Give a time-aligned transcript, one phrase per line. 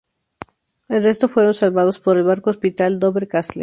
[0.89, 3.59] El resto fueron salvados por el barco hospital "Dover Castle".